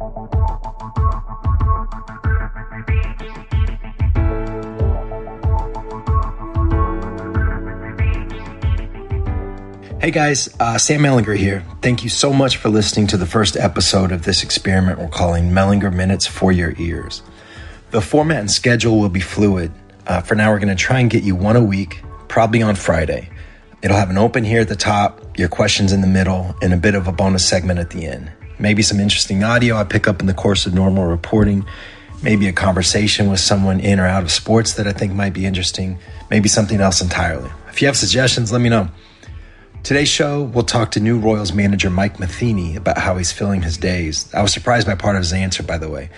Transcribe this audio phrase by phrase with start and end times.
[0.00, 0.06] Hey
[10.10, 11.62] guys, uh, Sam Mellinger here.
[11.82, 15.50] Thank you so much for listening to the first episode of this experiment we're calling
[15.50, 17.20] Mellinger Minutes for Your Ears.
[17.90, 19.70] The format and schedule will be fluid.
[20.06, 22.74] Uh, for now, we're going to try and get you one a week, probably on
[22.74, 23.28] Friday.
[23.82, 26.78] It'll have an open here at the top, your questions in the middle, and a
[26.78, 28.32] bit of a bonus segment at the end.
[28.60, 31.64] Maybe some interesting audio I pick up in the course of normal reporting,
[32.22, 35.46] maybe a conversation with someone in or out of sports that I think might be
[35.46, 35.98] interesting,
[36.30, 37.50] maybe something else entirely.
[37.70, 38.88] If you have suggestions, let me know.
[39.82, 43.78] Today's show, we'll talk to new Royals manager Mike Matheny about how he's filling his
[43.78, 44.28] days.
[44.34, 46.10] I was surprised by part of his answer, by the way,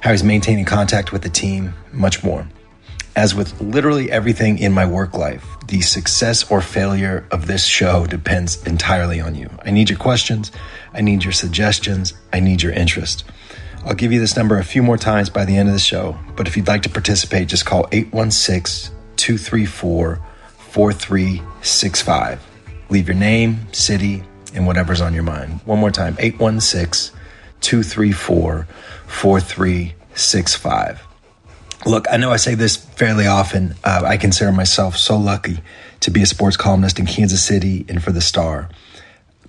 [0.00, 2.48] how he's maintaining contact with the team, much more.
[3.16, 8.06] As with literally everything in my work life, the success or failure of this show
[8.06, 9.50] depends entirely on you.
[9.64, 10.52] I need your questions,
[10.94, 13.24] I need your suggestions, I need your interest.
[13.84, 16.18] I'll give you this number a few more times by the end of the show,
[16.36, 20.20] but if you'd like to participate, just call 816 234
[20.58, 22.46] 4365.
[22.90, 24.22] Leave your name, city,
[24.54, 25.60] and whatever's on your mind.
[25.64, 27.18] One more time 816
[27.60, 28.66] 234
[29.06, 31.09] 4365.
[31.86, 33.74] Look, I know I say this fairly often.
[33.82, 35.60] Uh, I consider myself so lucky
[36.00, 38.68] to be a sports columnist in Kansas City and for the Star.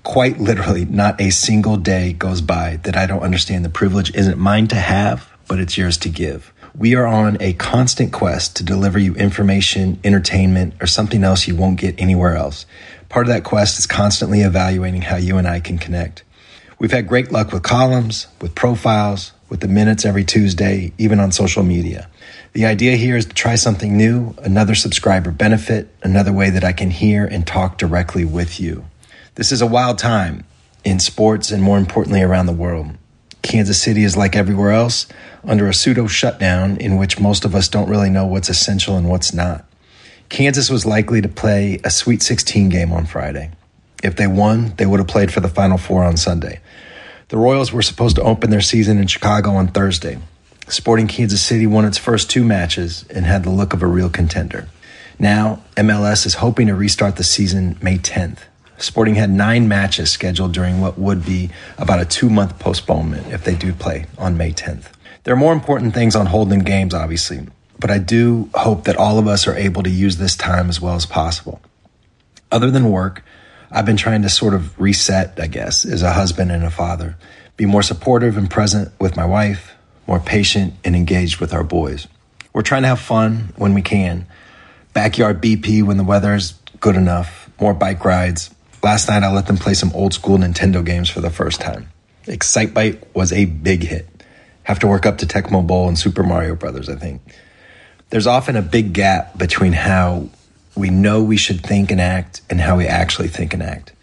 [0.03, 4.37] Quite literally, not a single day goes by that I don't understand the privilege isn't
[4.37, 6.53] mine to have, but it's yours to give.
[6.73, 11.55] We are on a constant quest to deliver you information, entertainment, or something else you
[11.57, 12.65] won't get anywhere else.
[13.09, 16.23] Part of that quest is constantly evaluating how you and I can connect.
[16.79, 21.29] We've had great luck with columns, with profiles, with the minutes every Tuesday, even on
[21.29, 22.09] social media.
[22.53, 26.71] The idea here is to try something new, another subscriber benefit, another way that I
[26.71, 28.85] can hear and talk directly with you.
[29.35, 30.45] This is a wild time
[30.85, 32.91] in sports and more importantly around the world.
[33.41, 35.05] Kansas City is like everywhere else
[35.43, 39.09] under a pseudo shutdown in which most of us don't really know what's essential and
[39.09, 39.65] what's not.
[40.29, 43.51] Kansas was likely to play a Sweet 16 game on Friday.
[44.01, 46.61] If they won, they would have played for the Final Four on Sunday.
[47.31, 50.17] The Royals were supposed to open their season in Chicago on Thursday.
[50.67, 54.09] Sporting Kansas City won its first two matches and had the look of a real
[54.09, 54.67] contender.
[55.17, 58.39] Now, MLS is hoping to restart the season May 10th.
[58.79, 63.45] Sporting had nine matches scheduled during what would be about a two month postponement if
[63.45, 64.87] they do play on May 10th.
[65.23, 67.47] There are more important things on hold than games, obviously,
[67.79, 70.81] but I do hope that all of us are able to use this time as
[70.81, 71.61] well as possible.
[72.51, 73.23] Other than work,
[73.71, 77.15] I've been trying to sort of reset, I guess, as a husband and a father,
[77.57, 79.73] be more supportive and present with my wife,
[80.07, 82.07] more patient and engaged with our boys.
[82.53, 84.27] We're trying to have fun when we can.
[84.93, 88.53] Backyard BP when the weather is good enough, more bike rides.
[88.83, 91.89] Last night I let them play some old school Nintendo games for the first time.
[92.25, 94.07] Excitebike was a big hit.
[94.63, 97.21] Have to work up to Tecmo Bowl and Super Mario Brothers, I think
[98.11, 100.29] there's often a big gap between how
[100.75, 103.93] we know we should think and act and how we actually think and act.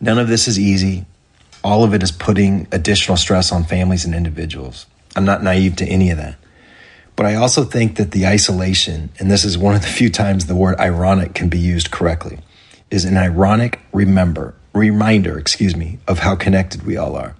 [0.00, 1.06] None of this is easy.
[1.64, 4.86] All of it is putting additional stress on families and individuals.
[5.16, 6.36] I'm not naive to any of that.
[7.16, 10.46] But I also think that the isolation, and this is one of the few times
[10.46, 12.38] the word ironic can be used correctly,
[12.90, 17.34] is an ironic remember, reminder, excuse me, of how connected we all are.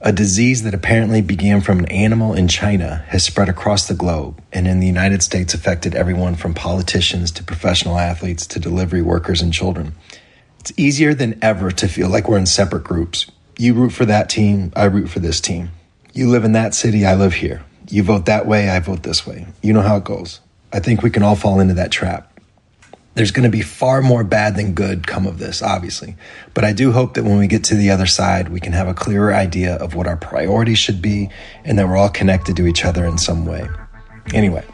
[0.00, 4.40] A disease that apparently began from an animal in China has spread across the globe
[4.52, 9.42] and in the United States affected everyone from politicians to professional athletes to delivery workers
[9.42, 9.96] and children.
[10.60, 13.28] It's easier than ever to feel like we're in separate groups.
[13.56, 15.70] You root for that team, I root for this team.
[16.12, 17.64] You live in that city, I live here.
[17.90, 19.48] You vote that way, I vote this way.
[19.62, 20.38] You know how it goes.
[20.72, 22.27] I think we can all fall into that trap
[23.18, 26.14] there's going to be far more bad than good come of this, obviously.
[26.54, 28.86] But I do hope that when we get to the other side, we can have
[28.86, 31.28] a clearer idea of what our priorities should be
[31.64, 33.66] and that we're all connected to each other in some way.
[34.32, 34.64] Anyway,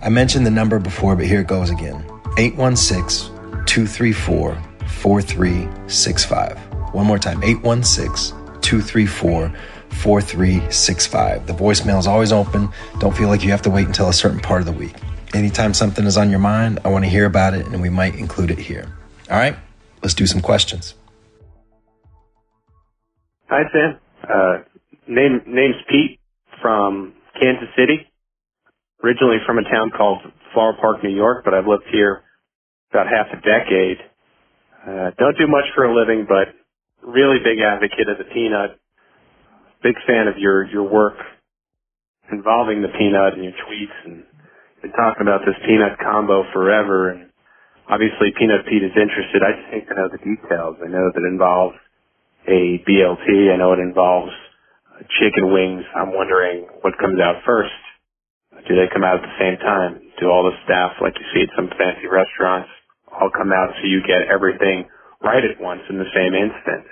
[0.00, 2.04] I mentioned the number before, but here it goes again
[2.38, 3.34] 816
[3.66, 6.56] 234 4365.
[6.94, 9.52] One more time 816 234
[9.90, 11.46] 4365.
[11.48, 12.68] The voicemail is always open.
[13.00, 14.94] Don't feel like you have to wait until a certain part of the week.
[15.34, 18.14] Anytime something is on your mind, I want to hear about it and we might
[18.14, 18.86] include it here.
[19.30, 19.56] All right,
[20.02, 20.94] let's do some questions.
[23.48, 23.98] Hi, Sam.
[24.22, 24.58] Uh,
[25.06, 26.18] name, name's Pete
[26.62, 28.06] from Kansas City.
[29.02, 30.18] Originally from a town called
[30.52, 32.22] Floral Park, New York, but I've lived here
[32.90, 33.98] about half a decade.
[34.82, 36.48] Uh, don't do much for a living, but
[37.06, 38.78] really big advocate of the peanut.
[39.82, 41.16] Big fan of your, your work
[42.32, 44.24] involving the peanut and your tweets and
[44.82, 47.30] been talking about this peanut combo forever, and
[47.90, 49.42] obviously Peanut Pete is interested.
[49.42, 50.76] I just need to know the details.
[50.84, 51.76] I know that it involves
[52.48, 53.52] a BLT.
[53.54, 54.32] I know it involves
[55.20, 55.84] chicken wings.
[55.96, 57.74] I'm wondering what comes out first.
[58.68, 60.02] Do they come out at the same time?
[60.20, 62.70] Do all the staff, like you see at some fancy restaurants,
[63.12, 64.88] all come out so you get everything
[65.22, 66.86] right at once in the same instant?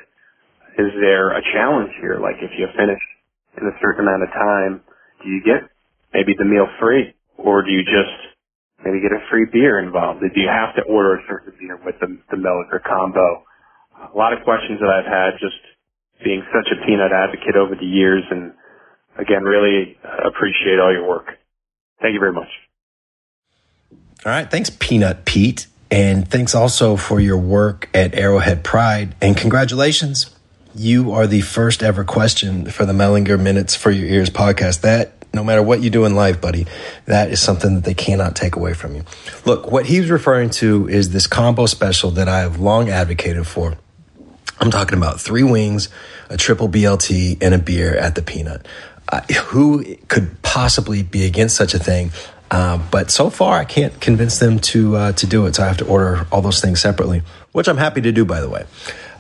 [0.79, 2.21] Is there a challenge here?
[2.23, 3.01] Like if you finish
[3.59, 4.83] in a certain amount of time,
[5.25, 5.69] do you get
[6.15, 7.16] maybe the meal free?
[7.37, 8.17] Or do you just
[8.85, 10.21] maybe get a free beer involved?
[10.21, 13.45] Do you have to order a certain beer with the, the milk or combo?
[13.97, 15.61] A lot of questions that I've had just
[16.25, 18.53] being such a peanut advocate over the years and
[19.19, 21.39] again, really uh, appreciate all your work.
[22.01, 22.49] Thank you very much.
[24.25, 24.51] All right.
[24.51, 25.67] Thanks, Peanut Pete.
[25.91, 29.15] And thanks also for your work at Arrowhead Pride.
[29.21, 30.31] And congratulations.
[30.75, 34.81] You are the first ever question for the Mellinger Minutes for Your Ears podcast.
[34.83, 36.67] That no matter what you do in life, buddy,
[37.05, 39.05] that is something that they cannot take away from you.
[39.45, 43.77] Look, what he's referring to is this combo special that I have long advocated for.
[44.59, 45.89] I'm talking about three wings,
[46.31, 48.67] a triple BLT, and a beer at the Peanut.
[49.09, 52.11] Uh, who could possibly be against such a thing?
[52.51, 55.57] Uh, but so far, I can't convince them to uh, to do it.
[55.57, 57.23] So I have to order all those things separately,
[57.53, 58.65] which I'm happy to do, by the way.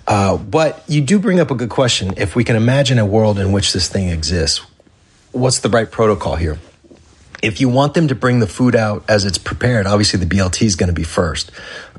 [0.06, 2.14] Uh, but you do bring up a good question.
[2.16, 4.64] If we can imagine a world in which this thing exists,
[5.32, 6.58] what's the right protocol here?
[7.42, 10.62] If you want them to bring the food out as it's prepared, obviously the BLT
[10.62, 11.50] is going to be first.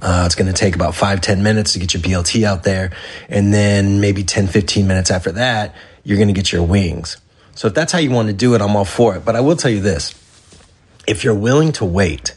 [0.01, 2.91] Uh, it's going to take about five ten minutes to get your BLT out there.
[3.29, 7.18] And then maybe 10, 15 minutes after that, you're going to get your wings.
[7.53, 9.25] So if that's how you want to do it, I'm all for it.
[9.25, 10.13] But I will tell you this.
[11.07, 12.35] If you're willing to wait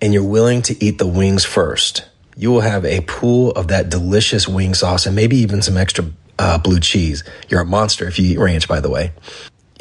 [0.00, 2.04] and you're willing to eat the wings first,
[2.36, 6.06] you will have a pool of that delicious wing sauce and maybe even some extra
[6.38, 7.22] uh, blue cheese.
[7.48, 9.12] You're a monster if you eat ranch, by the way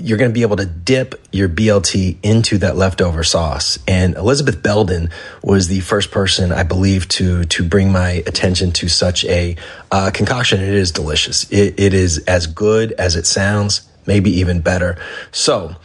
[0.03, 3.79] you're going to be able to dip your BLT into that leftover sauce.
[3.88, 5.09] And Elizabeth Belden
[5.41, 9.55] was the first person, I believe, to to bring my attention to such a
[9.91, 10.59] uh, concoction.
[10.59, 11.50] It is delicious.
[11.50, 14.97] It, it is as good as it sounds, maybe even better.
[15.31, 15.75] So.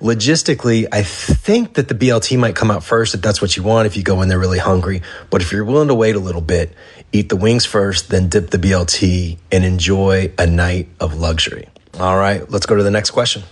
[0.00, 3.86] Logistically, I think that the BLT might come out first if that's what you want,
[3.86, 5.02] if you go in there really hungry.
[5.30, 6.74] But if you're willing to wait a little bit,
[7.12, 11.68] eat the wings first, then dip the BLT and enjoy a night of luxury.
[11.98, 13.44] All right, let's go to the next question.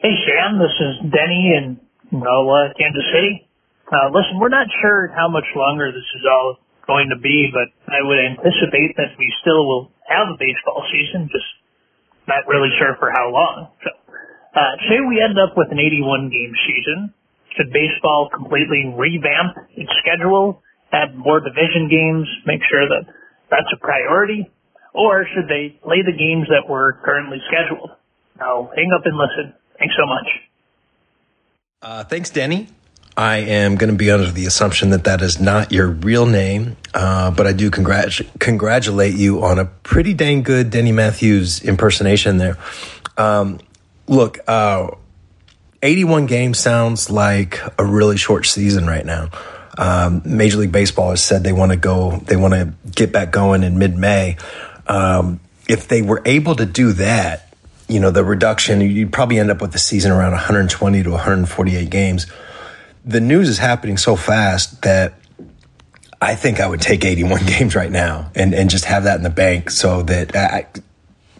[0.00, 1.76] Hey, Shan, this is Denny in
[2.08, 3.44] NOLA, Kansas City.
[3.84, 6.56] Uh, listen, we're not sure how much longer this is all
[6.88, 11.28] going to be, but I would anticipate that we still will have a baseball season,
[11.28, 11.44] just
[12.24, 13.76] not really sure for how long.
[13.84, 13.92] So,
[14.56, 17.12] uh, say we end up with an 81 game season.
[17.60, 20.64] Should baseball completely revamp its schedule,
[20.96, 23.04] add more division games, make sure that
[23.52, 24.48] that's a priority?
[24.96, 28.00] Or should they play the games that were currently scheduled?
[28.40, 29.60] Now, hang up and listen.
[29.80, 30.26] Thanks so much.
[31.82, 32.68] Uh, thanks, Denny.
[33.16, 36.76] I am going to be under the assumption that that is not your real name,
[36.94, 42.36] uh, but I do congrat- congratulate you on a pretty dang good Denny Matthews impersonation
[42.36, 42.56] there.
[43.16, 43.58] Um,
[44.06, 44.90] look, uh,
[45.82, 49.30] 81 games sounds like a really short season right now.
[49.78, 53.32] Um, Major League Baseball has said they want to go, they want to get back
[53.32, 54.36] going in mid May.
[54.86, 57.49] Um, if they were able to do that,
[57.90, 61.90] you know, the reduction, you'd probably end up with the season around 120 to 148
[61.90, 62.26] games.
[63.04, 65.14] The news is happening so fast that
[66.22, 69.24] I think I would take 81 games right now and, and just have that in
[69.24, 70.66] the bank so that I,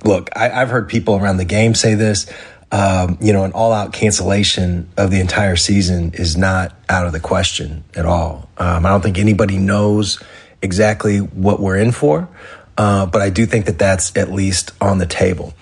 [0.05, 2.31] look, I, have heard people around the game say this.
[2.73, 7.13] Um, you know, an all out cancellation of the entire season is not out of
[7.13, 8.49] the question at all.
[8.59, 10.23] Um, I don't think anybody knows
[10.63, 12.29] exactly what we're in for.
[12.81, 15.53] Uh, but I do think that that's at least on the table.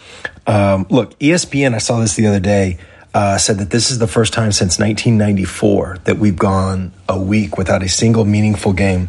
[0.48, 2.78] Um, look, ESPN, I saw this the other day,
[3.14, 7.56] uh, said that this is the first time since 1994 that we've gone a week
[7.56, 9.08] without a single meaningful game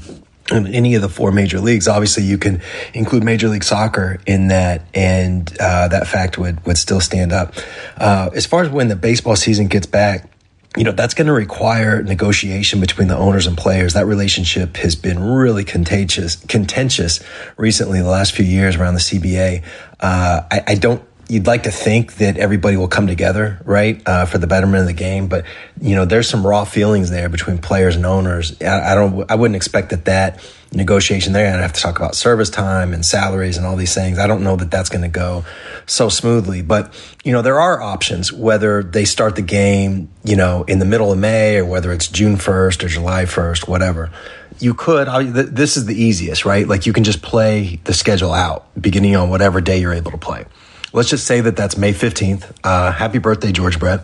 [0.51, 1.87] in any of the four major leagues.
[1.87, 2.61] Obviously, you can
[2.93, 7.53] include Major League Soccer in that, and uh, that fact would would still stand up.
[7.97, 10.29] Uh, as far as when the baseball season gets back,
[10.77, 13.93] you know, that's going to require negotiation between the owners and players.
[13.93, 17.21] That relationship has been really contagious, contentious
[17.57, 19.63] recently, the last few years around the CBA.
[19.99, 24.25] Uh, I, I, don't, you'd like to think that everybody will come together, right, uh,
[24.25, 25.27] for the betterment of the game.
[25.27, 25.45] But,
[25.79, 28.59] you know, there's some raw feelings there between players and owners.
[28.61, 31.45] I, I don't, I wouldn't expect that that, negotiation there.
[31.45, 34.19] And I have to talk about service time and salaries and all these things.
[34.19, 35.45] I don't know that that's going to go
[35.85, 36.93] so smoothly, but
[37.23, 41.11] you know, there are options whether they start the game, you know, in the middle
[41.11, 44.11] of May or whether it's June 1st or July 1st, whatever.
[44.59, 46.67] You could, this is the easiest, right?
[46.67, 50.17] Like you can just play the schedule out beginning on whatever day you're able to
[50.17, 50.45] play.
[50.91, 52.51] Let's just say that that's May 15th.
[52.63, 54.03] Uh, happy birthday, George Brett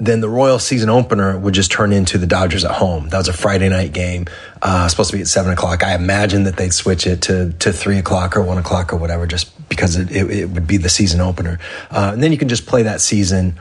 [0.00, 3.10] then the Royal season opener would just turn into the Dodgers at home.
[3.10, 4.26] That was a Friday night game,
[4.62, 5.84] uh, supposed to be at seven o'clock.
[5.84, 9.26] I imagine that they'd switch it to to three o'clock or one o'clock or whatever,
[9.26, 11.58] just because it, it, it would be the season opener.
[11.90, 13.60] Uh, and then you can just play that season,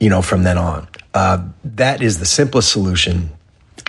[0.00, 0.88] you know, from then on.
[1.14, 3.30] Uh, that is the simplest solution.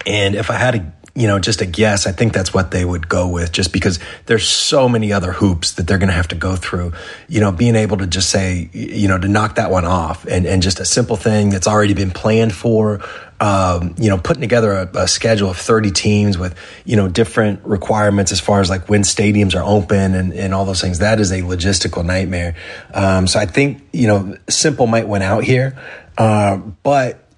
[0.05, 2.85] And if I had to you know, just a guess, I think that's what they
[2.85, 6.27] would go with just because there's so many other hoops that they're going to have
[6.29, 6.93] to go through.
[7.27, 10.45] You know, being able to just say, you know, to knock that one off and,
[10.45, 13.01] and just a simple thing that's already been planned for,
[13.39, 17.63] um, you know, putting together a, a, schedule of 30 teams with, you know, different
[17.63, 20.99] requirements as far as like when stadiums are open and, and all those things.
[20.99, 22.55] That is a logistical nightmare.
[22.93, 25.77] Um, so I think, you know, simple might win out here.
[26.17, 27.28] Uh, but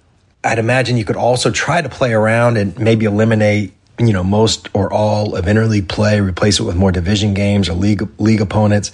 [0.44, 4.70] I'd imagine you could also try to play around and maybe eliminate you know most
[4.74, 8.92] or all of interleague play, replace it with more division games or league league opponents.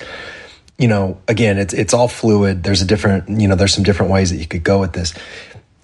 [0.78, 2.64] You know, again, it's it's all fluid.
[2.64, 5.14] There's a different, you know, there's some different ways that you could go with this.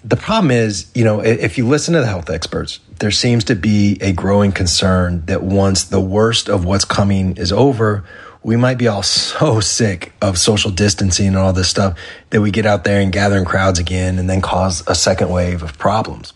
[0.03, 3.55] The problem is, you know, if you listen to the health experts, there seems to
[3.55, 8.03] be a growing concern that once the worst of what's coming is over,
[8.43, 11.97] we might be all so sick of social distancing and all this stuff
[12.29, 15.29] that we get out there and gather in crowds again and then cause a second
[15.29, 16.33] wave of problems.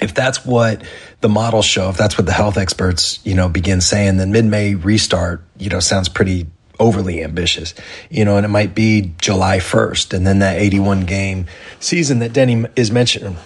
[0.00, 0.82] If that's what
[1.22, 4.74] the models show, if that's what the health experts, you know, begin saying, then mid-May
[4.74, 6.46] restart, you know, sounds pretty
[6.78, 7.72] overly ambitious,
[8.10, 11.46] you know, and it might be July 1st and then that 81 game
[11.80, 13.36] season that Denny is mentioning.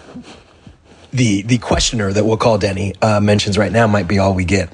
[1.13, 4.45] The, the questioner that we'll call Denny uh, mentions right now might be all we
[4.45, 4.71] get.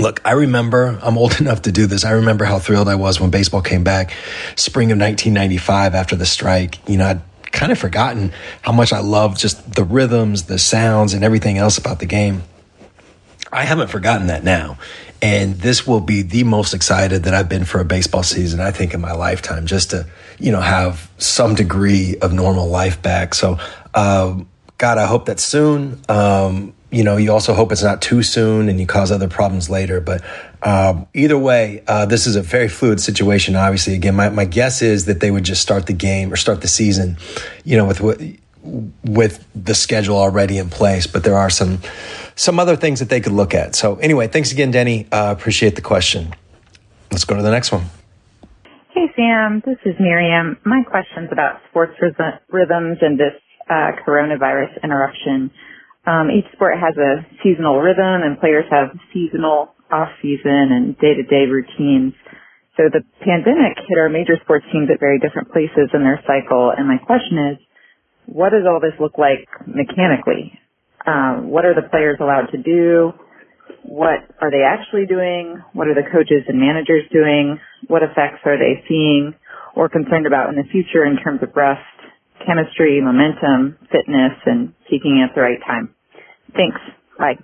[0.00, 2.04] Look, I remember, I'm old enough to do this.
[2.04, 4.12] I remember how thrilled I was when baseball came back
[4.56, 6.88] spring of 1995 after the strike.
[6.88, 11.14] You know, I'd kind of forgotten how much I love just the rhythms, the sounds,
[11.14, 12.42] and everything else about the game.
[13.52, 14.78] I haven't forgotten that now.
[15.22, 18.70] And this will be the most excited that I've been for a baseball season, I
[18.70, 20.06] think, in my lifetime, just to,
[20.38, 23.34] you know, have some degree of normal life back.
[23.34, 23.58] So,
[23.94, 26.00] um, God, I hope that soon.
[26.08, 29.70] Um, you know, you also hope it's not too soon and you cause other problems
[29.70, 30.00] later.
[30.00, 30.22] But
[30.62, 33.54] um, either way, uh, this is a very fluid situation.
[33.54, 36.60] Obviously, again, my, my guess is that they would just start the game or start
[36.62, 37.16] the season,
[37.64, 38.38] you know, with
[39.04, 41.06] with the schedule already in place.
[41.06, 41.78] But there are some
[42.34, 43.74] some other things that they could look at.
[43.74, 45.06] So anyway, thanks again, Denny.
[45.12, 46.34] Uh, appreciate the question.
[47.12, 47.84] Let's go to the next one.
[48.92, 50.58] Hey Sam, this is Miriam.
[50.64, 53.34] My question's about sports rhythms and this
[53.68, 55.50] uh, coronavirus interruption.
[56.10, 61.14] Um, each sport has a seasonal rhythm and players have seasonal off season and day
[61.14, 62.14] to day routines.
[62.74, 66.74] So the pandemic hit our major sports teams at very different places in their cycle.
[66.74, 67.58] And my question is,
[68.26, 70.58] what does all this look like mechanically?
[71.06, 73.12] Um, what are the players allowed to do?
[73.86, 75.62] What are they actually doing?
[75.74, 77.60] What are the coaches and managers doing?
[77.86, 79.34] What effects are they seeing
[79.76, 81.86] or concerned about in the future in terms of rest
[82.46, 85.94] chemistry, momentum, fitness, and peaking at the right time.
[86.54, 86.80] Thanks.
[87.18, 87.38] Bye.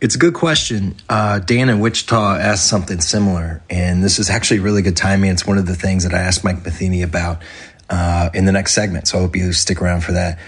[0.00, 0.96] It's a good question.
[1.08, 5.30] Uh, Dan in Wichita asked something similar, and this is actually really good timing.
[5.30, 7.40] It's one of the things that I asked Mike Matheny about
[7.88, 10.40] uh, in the next segment, so I hope you stick around for that.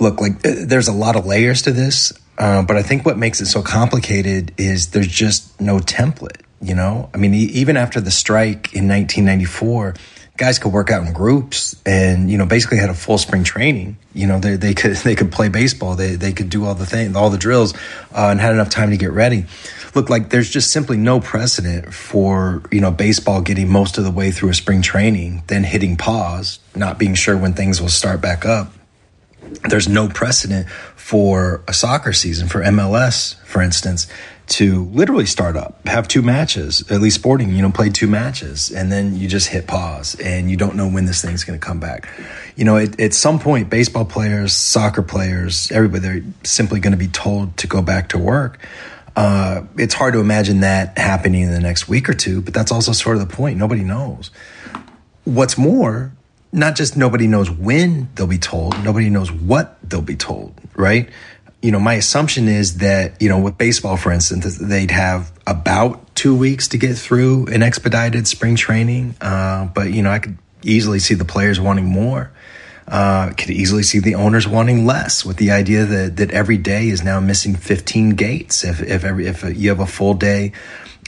[0.00, 3.16] Look, like uh, there's a lot of layers to this, uh, but I think what
[3.16, 6.42] makes it so complicated is there's just no template.
[6.60, 9.94] You know, I mean, even after the strike in 1994
[10.36, 13.96] guys could work out in groups and you know basically had a full spring training.
[14.14, 15.94] You know they, they could they could play baseball.
[15.94, 17.74] They, they could do all the things all the drills
[18.14, 19.46] uh, and had enough time to get ready.
[19.94, 24.10] Look like there's just simply no precedent for you know baseball getting most of the
[24.10, 28.20] way through a spring training then hitting pause not being sure when things will start
[28.20, 28.72] back up.
[29.68, 34.06] There's no precedent for a soccer season for MLS for instance
[34.46, 38.70] to literally start up, have two matches, at least sporting, you know, play two matches,
[38.70, 41.64] and then you just hit pause and you don't know when this thing's going to
[41.64, 42.08] come back.
[42.54, 47.08] You know, at some point, baseball players, soccer players, everybody, they're simply going to be
[47.08, 48.60] told to go back to work.
[49.16, 52.70] Uh, it's hard to imagine that happening in the next week or two, but that's
[52.70, 53.58] also sort of the point.
[53.58, 54.30] Nobody knows.
[55.24, 56.12] What's more,
[56.52, 61.08] not just nobody knows when they'll be told, nobody knows what they'll be told, right?
[61.66, 66.14] You know, my assumption is that, you know, with baseball, for instance, they'd have about
[66.14, 69.16] two weeks to get through an expedited spring training.
[69.20, 72.30] Uh, but, you know, I could easily see the players wanting more.
[72.86, 76.86] Uh, could easily see the owners wanting less with the idea that, that every day
[76.88, 80.52] is now missing 15 gates if, if every, if you have a full day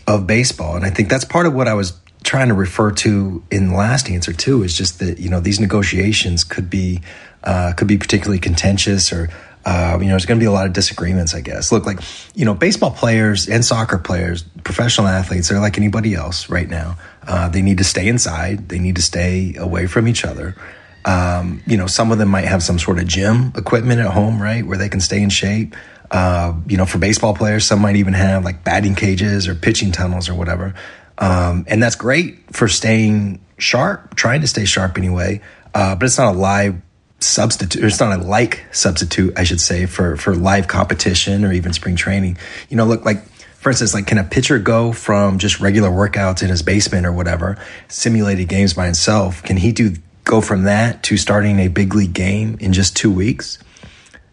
[0.09, 0.75] of baseball.
[0.75, 1.93] And I think that's part of what I was
[2.25, 5.61] trying to refer to in the last answer too, is just that, you know, these
[5.61, 7.01] negotiations could be,
[7.45, 9.31] uh, could be particularly contentious or,
[9.69, 11.71] uh, you know, there's going to be a lot of disagreements, I guess.
[11.71, 12.01] Look, like,
[12.35, 16.97] you know, baseball players and soccer players, professional athletes, they're like anybody else right now.
[17.27, 20.57] Uh, they need to stay inside, they need to stay away from each other.
[21.05, 24.41] Um, you know, some of them might have some sort of gym equipment at home,
[24.41, 25.77] right, where they can stay in shape.
[26.11, 29.93] Uh, you know, for baseball players, some might even have like batting cages or pitching
[29.93, 30.75] tunnels or whatever.
[31.19, 35.43] Um, and that's great for staying sharp, trying to stay sharp anyway.
[35.75, 36.77] Uh, but it's not a live
[37.21, 37.83] substitute.
[37.83, 41.97] It's not a like substitute, I should say, for, for live competition or even spring
[41.97, 42.39] training.
[42.69, 43.25] You know, look like,
[43.57, 47.13] for instance, like can a pitcher go from just regular workouts in his basement or
[47.13, 47.59] whatever,
[47.89, 49.43] simulated games by himself?
[49.43, 49.95] Can he do
[50.25, 53.59] go from that to starting a big league game in just two weeks?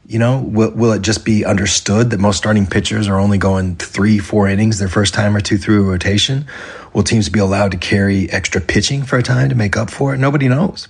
[0.08, 3.75] You know, will, will it just be understood that most starting pitchers are only going
[3.77, 6.46] three, four innings their first time or two through a rotation?
[6.94, 10.13] Will teams be allowed to carry extra pitching for a time to make up for
[10.13, 10.20] it?
[10.20, 10.88] Nobody knows.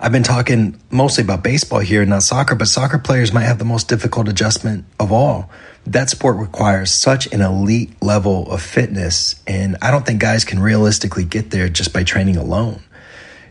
[0.00, 3.64] I've been talking mostly about baseball here, not soccer, but soccer players might have the
[3.64, 5.50] most difficult adjustment of all.
[5.86, 10.60] That sport requires such an elite level of fitness, and I don't think guys can
[10.60, 12.82] realistically get there just by training alone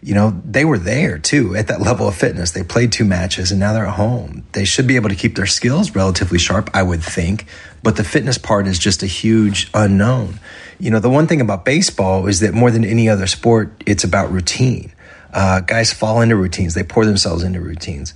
[0.04, 2.52] you know, they were there too at that level of fitness.
[2.52, 4.46] They played two matches and now they're at home.
[4.52, 7.46] They should be able to keep their skills relatively sharp, I would think.
[7.82, 10.40] But the fitness part is just a huge unknown.
[10.80, 14.04] You know, the one thing about baseball is that more than any other sport, it's
[14.04, 14.93] about routine.
[15.34, 18.14] Uh, guys fall into routines, they pour themselves into routines.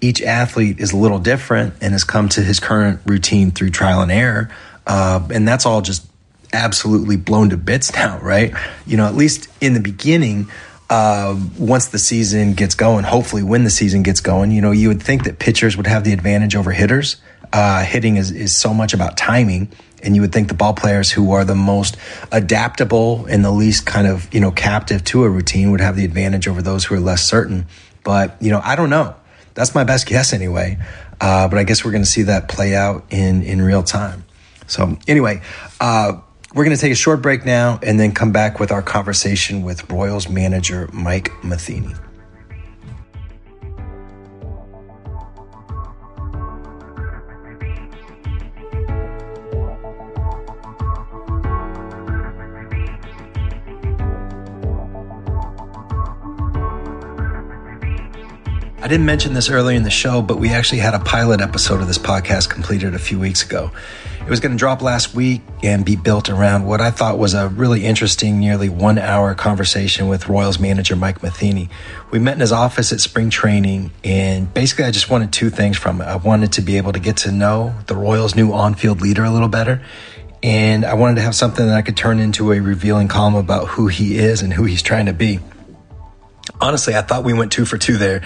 [0.00, 4.02] Each athlete is a little different and has come to his current routine through trial
[4.02, 4.50] and error.
[4.86, 6.06] Uh, and that's all just
[6.52, 8.52] absolutely blown to bits now, right?
[8.86, 10.48] You know, at least in the beginning,
[10.90, 14.88] uh, once the season gets going, hopefully when the season gets going, you know, you
[14.88, 17.16] would think that pitchers would have the advantage over hitters.
[17.52, 19.68] Uh, hitting is, is so much about timing.
[20.02, 21.96] And you would think the ball players who are the most
[22.30, 26.04] adaptable and the least kind of, you know, captive to a routine would have the
[26.04, 27.66] advantage over those who are less certain.
[28.04, 29.16] But, you know, I don't know.
[29.54, 30.78] That's my best guess anyway.
[31.20, 34.24] Uh, but I guess we're going to see that play out in, in real time.
[34.66, 35.40] So anyway,
[35.80, 36.20] uh,
[36.54, 39.62] we're going to take a short break now and then come back with our conversation
[39.62, 41.94] with Royals manager Mike Matheny.
[58.86, 61.80] I didn't mention this earlier in the show, but we actually had a pilot episode
[61.80, 63.72] of this podcast completed a few weeks ago.
[64.20, 67.34] It was going to drop last week and be built around what I thought was
[67.34, 71.68] a really interesting, nearly one hour conversation with Royals manager Mike Matheny.
[72.12, 75.76] We met in his office at spring training, and basically, I just wanted two things
[75.76, 76.04] from it.
[76.04, 79.24] I wanted to be able to get to know the Royals' new on field leader
[79.24, 79.82] a little better.
[80.44, 83.66] And I wanted to have something that I could turn into a revealing column about
[83.66, 85.40] who he is and who he's trying to be
[86.60, 88.22] honestly, I thought we went two for two there.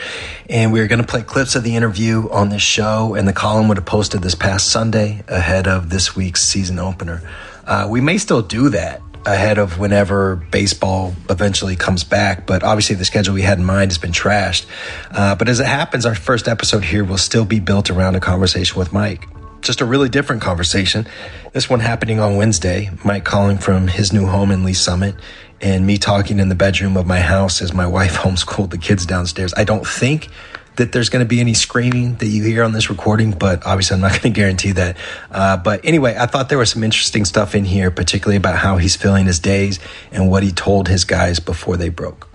[0.48, 3.32] And we were going to play clips of the interview on this show, and the
[3.32, 7.22] column would have posted this past Sunday ahead of this week's season opener.
[7.66, 12.96] Uh, we may still do that ahead of whenever baseball eventually comes back, but obviously
[12.96, 14.66] the schedule we had in mind has been trashed.
[15.10, 18.20] Uh, but as it happens, our first episode here will still be built around a
[18.20, 19.26] conversation with Mike.
[19.60, 21.06] Just a really different conversation.
[21.52, 22.90] This one happening on Wednesday.
[23.04, 25.14] Mike calling from his new home in Lee's Summit
[25.60, 29.06] and me talking in the bedroom of my house as my wife homeschooled the kids
[29.06, 29.52] downstairs.
[29.56, 30.28] I don't think
[30.76, 33.96] that there's going to be any screaming that you hear on this recording, but obviously
[33.96, 34.96] I'm not going to guarantee that.
[35.30, 38.78] Uh, but anyway, I thought there was some interesting stuff in here, particularly about how
[38.78, 39.78] he's filling his days
[40.10, 42.28] and what he told his guys before they broke.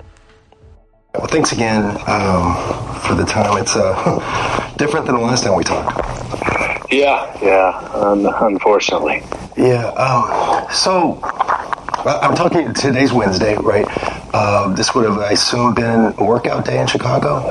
[1.16, 2.56] Well, thanks again um,
[3.02, 3.62] for the time.
[3.62, 6.92] It's uh, different than the last time we talked.
[6.92, 9.24] Yeah, yeah, un- unfortunately.
[9.58, 9.88] Yeah.
[9.88, 11.22] Um, so
[12.06, 13.86] I'm talking today's Wednesday, right?
[14.34, 17.42] Um, this would have, I assume, been a workout day in Chicago.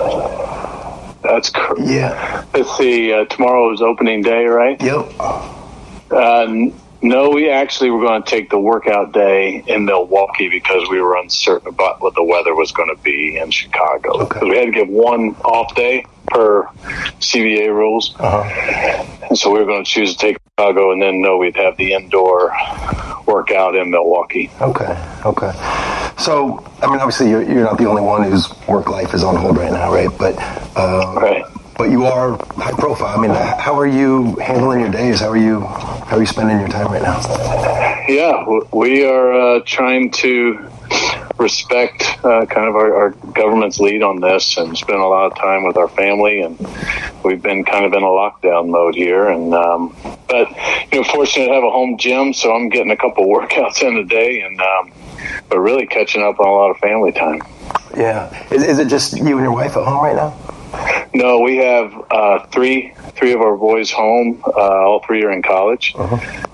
[1.23, 1.81] That's correct.
[1.89, 2.45] Yeah.
[2.55, 3.13] Let's see.
[3.13, 4.81] Uh, tomorrow is opening day, right?
[4.81, 5.13] Yep.
[6.11, 6.71] Uh,
[7.03, 11.17] no, we actually were going to take the workout day in Milwaukee because we were
[11.17, 14.23] uncertain about what the weather was going to be in Chicago.
[14.23, 14.41] Okay.
[14.49, 16.65] we had to give one off day per
[17.21, 18.15] CBA rules.
[18.19, 19.27] Uh-huh.
[19.29, 21.77] And so we were going to choose to take Chicago and then no, we'd have
[21.79, 22.55] the indoor
[23.27, 24.53] workout in Milwaukee.
[24.61, 24.97] Okay.
[25.27, 25.51] Okay.
[26.17, 29.35] So, I mean, obviously, you're, you're not the only one whose work life is on
[29.35, 30.09] hold right now, right?
[30.17, 30.39] But,
[30.79, 31.45] um, Right.
[31.77, 33.19] But you are high profile.
[33.19, 35.21] I mean, how are you handling your days?
[35.21, 35.61] How are you?
[35.61, 37.21] How are you spending your time right now?
[38.09, 40.71] Yeah, we are uh, trying to
[41.39, 45.37] respect uh, kind of our, our government's lead on this and spend a lot of
[45.37, 46.43] time with our family.
[46.43, 46.59] And
[47.25, 49.29] we've been kind of in a lockdown mode here.
[49.29, 49.97] And um,
[50.29, 50.49] but
[50.93, 53.97] you know, fortunate to have a home gym, so I'm getting a couple workouts in
[53.97, 54.93] a day, and um,
[55.49, 57.43] but really catching up on a lot of family time.
[57.97, 58.53] Yeah.
[58.53, 60.37] Is, is it just you and your wife at home right now?
[61.15, 64.43] No, we have uh, three three of our boys home.
[64.45, 65.95] Uh, all three are in college,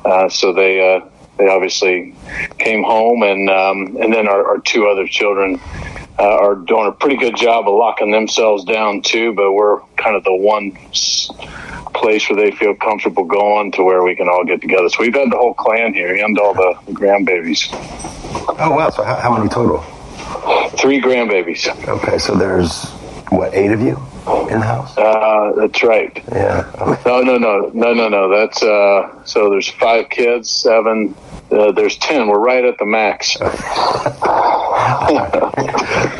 [0.04, 2.14] uh so they uh, they obviously
[2.58, 5.58] came home, and um, and then our, our two other children
[6.18, 9.32] uh, are doing a pretty good job of locking themselves down too.
[9.32, 10.72] But we're kind of the one
[11.94, 14.88] place where they feel comfortable going to where we can all get together.
[14.90, 17.68] So we've had the whole clan here and all the grandbabies.
[18.58, 18.90] Oh wow!
[18.90, 19.80] So how, how many total?
[20.76, 21.66] Three grandbabies.
[21.88, 22.90] Okay, so there's
[23.30, 23.96] what eight of you
[24.50, 24.96] in the house?
[24.96, 26.22] Uh, that's right.
[26.32, 26.70] Yeah.
[26.78, 27.00] Okay.
[27.10, 28.28] No, no, no, no, no, no.
[28.28, 29.24] That's uh.
[29.24, 31.14] So there's five kids, seven.
[31.50, 32.28] Uh, there's ten.
[32.28, 33.36] We're right at the max.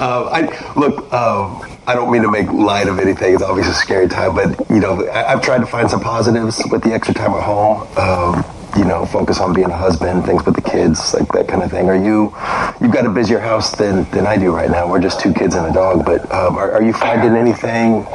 [0.01, 1.12] Uh, I look.
[1.12, 3.35] Um, I don't mean to make light of anything.
[3.35, 6.62] It's obviously a scary time, but you know, I, have tried to find some positives
[6.70, 7.87] with the extra time at home.
[7.99, 8.44] Um,
[8.76, 11.70] you know, focus on being a husband, things with the kids, like that kind of
[11.70, 11.88] thing.
[11.88, 12.35] Are you,
[12.80, 14.88] you've got a busier house than, than I do right now.
[14.88, 18.06] We're just two kids and a dog, but um, are, are, you finding anything,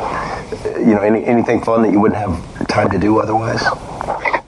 [0.80, 3.64] you know, any, anything fun that you wouldn't have time to do otherwise?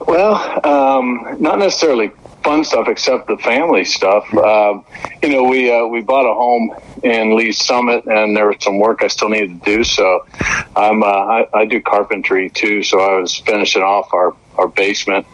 [0.06, 4.32] Well, um, not necessarily fun stuff except the family stuff.
[4.32, 4.80] Uh,
[5.22, 8.78] you know, we uh, we bought a home in Lee's Summit, and there was some
[8.78, 9.84] work I still needed to do.
[9.84, 10.26] So,
[10.74, 12.82] I'm uh, I, I do carpentry too.
[12.82, 15.26] So I was finishing off our our basement.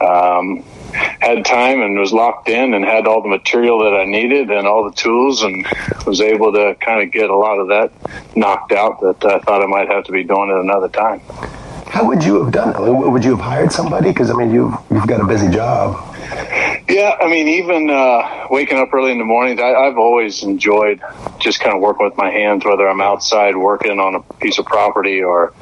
[0.00, 4.50] Um, had time and was locked in and had all the material that I needed
[4.50, 5.66] and all the tools and
[6.06, 7.92] was able to kind of get a lot of that
[8.36, 11.20] knocked out that I thought I might have to be doing it another time.
[11.86, 12.90] How would you have done it?
[12.90, 14.08] Would you have hired somebody?
[14.08, 16.11] Because I mean, you you've got a busy job.
[16.88, 21.00] Yeah, I mean, even uh, waking up early in the mornings, I, I've always enjoyed
[21.38, 24.66] just kind of working with my hands, whether I'm outside working on a piece of
[24.66, 25.54] property or,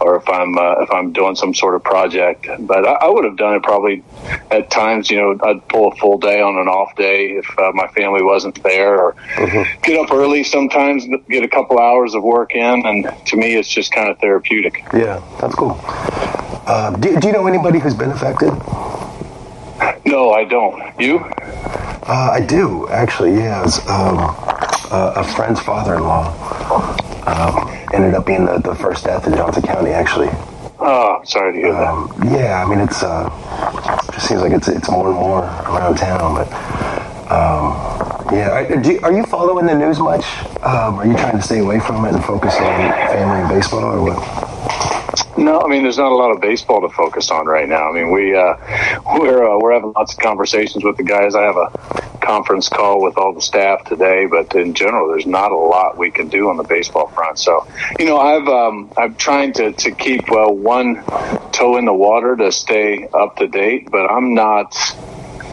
[0.00, 2.46] or if I'm uh, if I'm doing some sort of project.
[2.60, 4.04] But I, I would have done it probably
[4.50, 5.10] at times.
[5.10, 8.22] You know, I'd pull a full day on an off day if uh, my family
[8.22, 9.80] wasn't there, or mm-hmm.
[9.82, 13.68] get up early sometimes, get a couple hours of work in, and to me, it's
[13.68, 14.84] just kind of therapeutic.
[14.92, 15.80] Yeah, that's cool.
[16.68, 18.52] Uh, do, do you know anybody who's been affected?
[20.26, 21.00] No, I don't.
[21.00, 21.18] You?
[21.20, 23.62] Uh, I do, actually, yeah.
[23.62, 24.18] Was, um,
[24.90, 26.34] uh, a friend's father in law
[27.28, 30.28] um, ended up being the, the first death in Johnson County, actually.
[30.80, 32.40] Oh, sorry to hear um, that.
[32.40, 33.30] Yeah, I mean, it's uh,
[34.12, 36.48] just seems like it's it's more and more around town, but
[37.30, 37.70] um,
[38.34, 38.50] yeah.
[38.50, 40.26] Are, you, are, you, following the news much?
[40.64, 42.62] Um, are you trying to stay away from it and focus on
[43.14, 44.55] family and baseball, or what?
[45.36, 47.90] No, I mean, there's not a lot of baseball to focus on right now.
[47.90, 48.56] I mean, we uh,
[49.18, 51.34] we're uh, we're having lots of conversations with the guys.
[51.34, 55.52] I have a conference call with all the staff today, but in general, there's not
[55.52, 57.38] a lot we can do on the baseball front.
[57.38, 57.66] So,
[57.98, 61.04] you know, I've um, I'm trying to to keep uh, one
[61.52, 64.74] toe in the water to stay up to date, but I'm not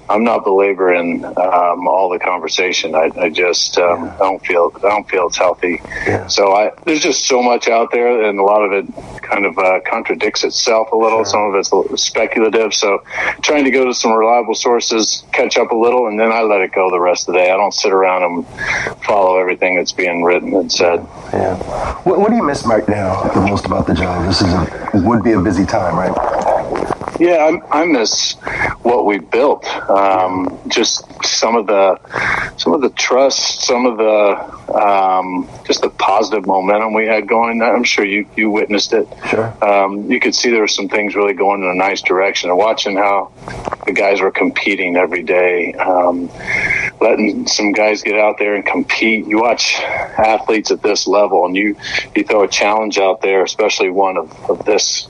[0.10, 2.94] I'm not belaboring um, all the conversation.
[2.94, 4.16] I, I just um, yeah.
[4.16, 5.82] I don't feel I don't feel it's healthy.
[6.06, 6.28] Yeah.
[6.28, 9.58] So I, there's just so much out there, and a lot of it kind of
[9.58, 11.20] uh, contradicts itself a little.
[11.20, 11.26] Sure.
[11.26, 12.74] Some of it's speculative.
[12.74, 13.04] So
[13.42, 16.62] trying to go to some reliable sources, catch up a little, and then I let
[16.62, 17.52] it go the rest of the day.
[17.52, 21.00] I don't sit around and follow everything that's being written and said.
[21.32, 21.56] Yeah.
[22.04, 24.26] What, what do you miss right now the most about the job?
[24.28, 26.53] This is a, would be a busy time, right?
[27.20, 28.34] Yeah, I, I miss
[28.82, 29.66] what we built.
[29.90, 32.00] Um, just some of the
[32.58, 37.62] some of the trust, some of the um, just the positive momentum we had going.
[37.62, 39.08] I'm sure you you witnessed it.
[39.30, 39.54] Sure.
[39.64, 42.50] Um, you could see there were some things really going in a nice direction.
[42.50, 43.32] And watching how
[43.86, 46.30] the guys were competing every day, um,
[47.04, 49.28] letting some guys get out there and compete.
[49.28, 51.76] You watch athletes at this level, and you
[52.16, 55.08] you throw a challenge out there, especially one of, of this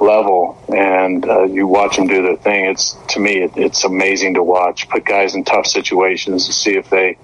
[0.00, 2.66] level and uh, you watch them do their thing.
[2.66, 4.88] It's to me, it, it's amazing to watch.
[4.88, 7.16] Put guys in tough situations to see if they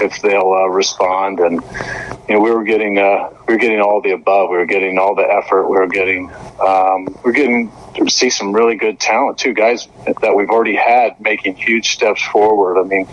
[0.00, 1.40] if they'll uh, respond.
[1.40, 1.60] And
[2.28, 4.50] you know, we were getting uh, we were getting all the above.
[4.50, 5.68] We were getting all the effort.
[5.68, 7.72] We were getting um, we we're getting
[8.08, 9.52] see some really good talent too.
[9.52, 9.88] Guys
[10.22, 12.80] that we've already had making huge steps forward.
[12.80, 13.06] I mean,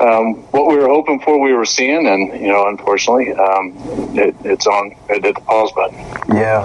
[0.00, 3.74] um, what we were hoping for, we were seeing, and you know, unfortunately, um,
[4.16, 4.94] it, it's on.
[5.08, 5.98] It hit the pause button.
[6.34, 6.62] Yeah.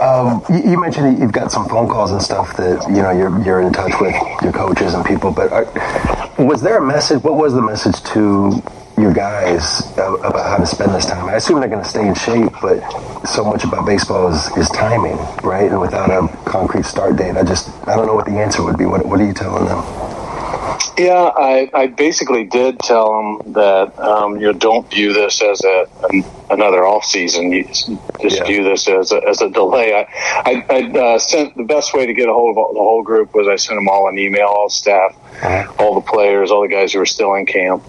[0.00, 3.42] Um, you, you, mentioned you've got some phone calls and stuff that you know you're
[3.42, 5.30] you're in touch with your coaches and people.
[5.30, 7.22] But are, was there a message?
[7.22, 8.62] What was the message to
[9.00, 11.28] your guys about how to spend this time?
[11.28, 12.80] I assume they're going to stay in shape, but
[13.26, 15.70] so much about baseball is, is timing, right?
[15.70, 18.78] And without a concrete start date, I just I don't know what the answer would
[18.78, 18.86] be.
[18.86, 19.78] What what are you telling them?
[20.96, 25.62] Yeah, I, I basically did tell them that um, you know don't view this as
[25.64, 25.86] a
[26.50, 27.52] another off season.
[27.52, 27.88] You just
[28.20, 28.44] yeah.
[28.44, 29.94] view this as a, as a delay.
[29.94, 30.06] I
[30.44, 33.34] I, I uh, sent the best way to get a hold of the whole group
[33.34, 35.72] was I sent them all an email, all staff, uh-huh.
[35.78, 37.84] all the players, all the guys who were still in camp,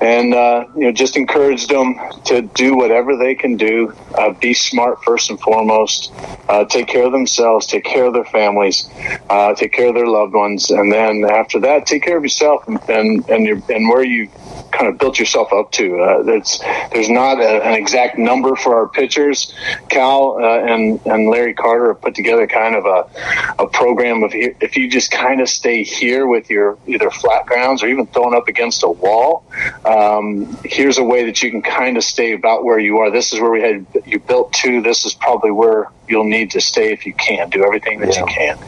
[0.00, 3.92] and uh, you know just encouraged them to do whatever they can do.
[4.14, 6.12] Uh, be smart first and foremost.
[6.48, 7.66] Uh, take care of themselves.
[7.66, 8.88] Take care of their families.
[9.28, 12.66] Uh, take care of their loved ones, and then after that, take care of yourself
[12.66, 14.28] and and and, your, and where you
[14.72, 15.98] kind of built yourself up to.
[15.98, 16.60] Uh, there's
[16.92, 19.52] there's not a, an exact number for our pitchers.
[19.88, 24.30] Cal uh, and and Larry Carter have put together kind of a a program of
[24.34, 28.34] if you just kind of stay here with your either flat grounds or even thrown
[28.34, 29.44] up against a wall.
[29.84, 33.10] Um, here's a way that you can kind of stay about where you are.
[33.10, 34.80] This is where we had you built to.
[34.80, 37.50] This is probably where you'll need to stay if you can.
[37.50, 38.20] Do everything that yeah.
[38.20, 38.58] you can,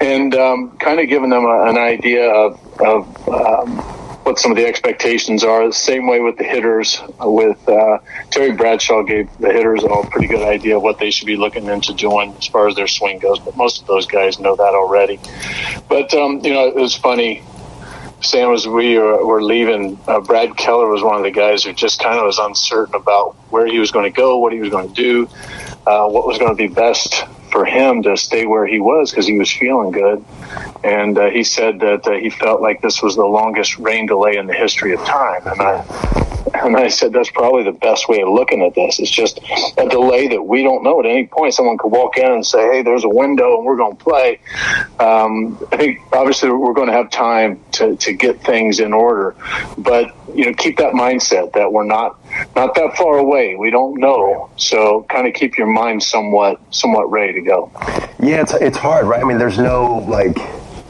[0.00, 4.56] and um, kind of giving them a, an idea of of um, what some of
[4.56, 5.66] the expectations are.
[5.66, 7.00] The same way with the hitters.
[7.20, 7.98] With uh,
[8.30, 11.36] Terry Bradshaw gave the hitters all a pretty good idea of what they should be
[11.36, 13.38] looking into doing as far as their swing goes.
[13.38, 15.20] But most of those guys know that already.
[15.88, 17.42] But um, you know, it was funny.
[18.20, 22.00] Sam, as we were leaving, uh, Brad Keller was one of the guys who just
[22.00, 24.88] kind of was uncertain about where he was going to go, what he was going
[24.88, 25.28] to do,
[25.86, 29.28] uh, what was going to be best for him to stay where he was because
[29.28, 30.24] he was feeling good.
[30.82, 34.36] And uh, he said that uh, he felt like this was the longest rain delay
[34.36, 35.46] in the history of time.
[35.46, 38.98] And I, and I said that's probably the best way of looking at this.
[38.98, 39.38] It's just
[39.78, 41.54] a delay that we don't know at any point.
[41.54, 44.40] Someone could walk in and say, "Hey, there's a window, and we're going to play."
[44.98, 49.36] Um, I think obviously we're going to have time to to get things in order,
[49.78, 52.18] but you know, keep that mindset that we're not
[52.56, 53.56] not that far away.
[53.56, 57.70] We don't know, so kind of keep your mind somewhat somewhat ready to go.
[58.20, 59.20] Yeah, it's it's hard, right?
[59.20, 60.36] I mean, there's no like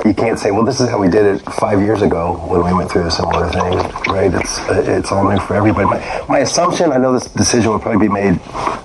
[0.04, 2.74] you can't say, well, this is how we did it five years ago when we
[2.74, 3.78] went through a similar thing,
[4.12, 4.34] right?
[4.34, 5.86] It's it's all new for everybody.
[5.86, 8.38] My, my assumption, I know this decision will probably be made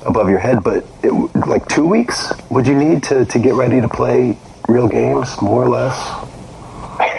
[0.06, 1.12] above your head, but it,
[1.48, 5.63] like two weeks would you need to, to get ready to play real games, more
[5.63, 6.19] or less?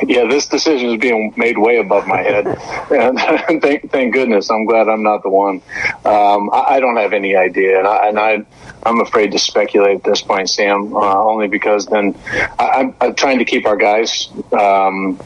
[0.07, 2.47] Yeah, this decision is being made way above my head,
[2.91, 3.19] and
[3.63, 4.51] thank, thank goodness.
[4.51, 5.63] I'm glad I'm not the one.
[6.05, 8.45] Um, I, I, don't have any idea, and I, and I
[8.85, 12.17] I'm afraid to speculate at this point, Sam, uh, only because then
[12.59, 15.21] I, am trying to keep our guys um,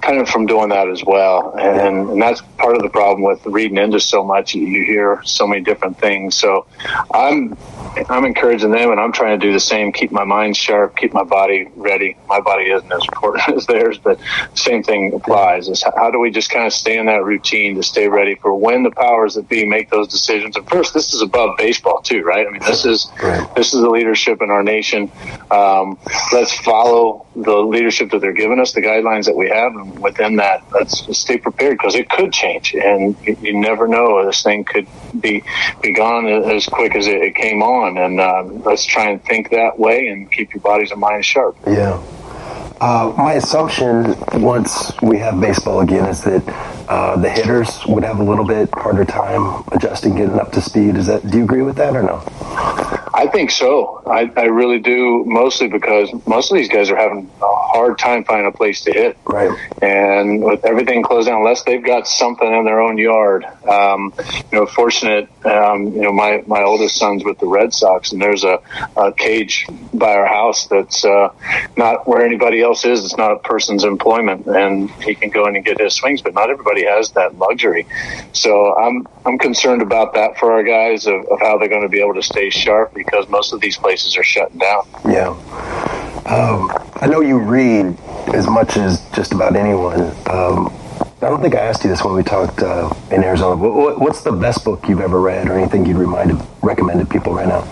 [0.00, 3.44] kind of from doing that as well, and, and, that's part of the problem with
[3.46, 4.54] reading into so much.
[4.54, 6.66] You hear so many different things, so
[7.12, 7.56] I'm
[8.08, 9.92] I'm encouraging them, and I'm trying to do the same.
[9.92, 12.16] Keep my mind sharp, keep my body ready.
[12.28, 14.20] My body isn't as important as theirs, but
[14.54, 15.68] same thing applies.
[15.68, 18.54] Is how do we just kind of stay in that routine to stay ready for
[18.54, 20.56] when the powers that be make those decisions?
[20.56, 22.46] And first, this is above baseball too, right?
[22.46, 23.54] I mean, this is right.
[23.54, 25.10] this is the leadership in our nation.
[25.50, 25.98] Um,
[26.32, 30.36] let's follow the leadership that they're giving us, the guidelines that we have, and within
[30.36, 34.24] that, let's stay prepared because it could change, and you, you, never know.
[34.24, 34.86] This thing could
[35.20, 35.42] be
[35.82, 39.50] be gone as quick as it, it came on, and um, let's try and think
[39.50, 41.56] that way and keep your bodies and minds sharp.
[41.66, 42.02] Yeah.
[42.80, 46.42] Uh, my assumption, once we have baseball again, is that
[46.88, 50.96] uh, the hitters would have a little bit harder time adjusting, getting up to speed.
[50.96, 51.28] Is that?
[51.30, 52.96] Do you agree with that or no?
[53.12, 54.02] I think so.
[54.06, 58.24] I, I really do, mostly because most of these guys are having a hard time
[58.24, 59.18] finding a place to hit.
[59.24, 59.56] Right.
[59.82, 64.12] And with everything closed down, unless they've got something in their own yard, um,
[64.52, 68.20] you know, fortunate, um, you know, my, my oldest son's with the Red Sox, and
[68.20, 68.60] there's a,
[68.96, 71.32] a cage by our house that's uh,
[71.76, 73.04] not where anybody else is.
[73.04, 76.34] It's not a person's employment, and he can go in and get his swings, but
[76.34, 77.86] not everybody has that luxury.
[78.32, 81.88] So I'm I'm concerned about that for our guys of, of how they're going to
[81.88, 84.86] be able to stay sharp because most of these places are shutting down.
[85.08, 85.28] Yeah.
[86.26, 87.96] Um, I know you read
[88.34, 90.02] as much as just about anyone.
[90.28, 90.72] Um,
[91.22, 93.56] I don't think I asked you this when we talked uh, in Arizona.
[93.56, 97.62] What's the best book you've ever read, or anything you'd reminded, to people right now?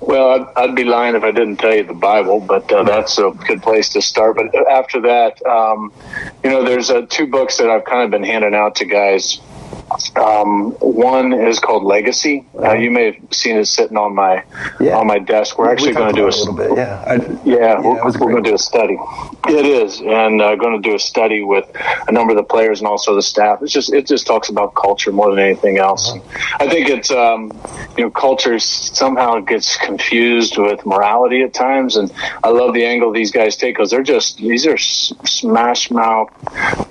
[0.00, 3.18] Well, I'd, I'd, be lying if I didn't tell you the Bible, but uh, that's
[3.18, 4.36] a good place to start.
[4.36, 5.92] But after that, um,
[6.42, 9.40] you know, there's uh, two books that I've kind of been handing out to guys
[10.16, 12.44] um, one is called Legacy.
[12.58, 14.44] Uh, you may have seen it sitting on my
[14.80, 14.96] yeah.
[14.96, 15.58] on my desk.
[15.58, 16.70] We're actually we going to do a, a little bit.
[16.76, 18.98] Yeah, I, yeah, yeah we're, we're going to do a study.
[19.48, 21.70] It is, and uh, going to do a study with
[22.08, 23.62] a number of the players and also the staff.
[23.62, 26.10] It's just it just talks about culture more than anything else.
[26.10, 26.56] Uh-huh.
[26.60, 27.52] I think it's um,
[27.96, 33.12] you know culture somehow gets confused with morality at times, and I love the angle
[33.12, 36.30] these guys take because they're just these are smash mouth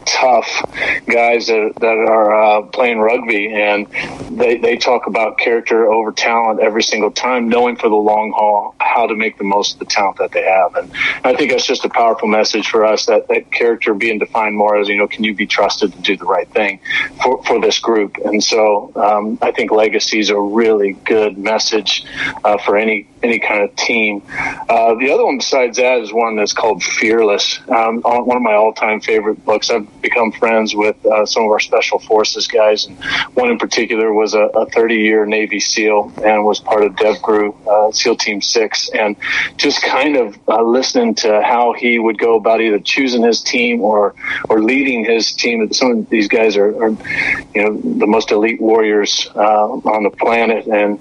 [0.06, 0.64] tough
[1.08, 3.88] guys that that are uh, playing rugby, and
[4.30, 8.76] they they talk about character over talent every single time, knowing for the long haul
[8.80, 10.76] how to make the most of the talent that they have.
[10.76, 10.90] And
[11.24, 14.78] I think that's just a powerful message for us that that character being defined more
[14.78, 16.80] as you know, can you be trusted to do the right thing
[17.22, 18.18] for for this group?
[18.24, 22.06] And so um, I think legacy is a really good message
[22.44, 24.22] uh, for any any kind of team.
[24.70, 27.60] Uh, the other one besides that is one that's called Fearless.
[27.70, 29.70] Um, one of my all-time favorite books.
[29.70, 32.98] I've become friends with uh, some of our special forces guys, and
[33.34, 37.92] one in particular was a, a 30-year Navy SEAL and was part of DEVGRU, uh,
[37.92, 39.16] SEAL Team Six, and
[39.58, 43.82] just kind of uh, listening to how he would go about either choosing his team
[43.82, 44.16] or
[44.50, 45.72] or leading his team.
[45.74, 46.90] Some of these guys are, are
[47.56, 51.00] you know, the most elite warriors uh, on the planet, and